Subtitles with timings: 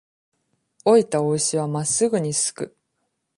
[0.83, 2.77] 老いた雄牛は、真っすぐに鋤く。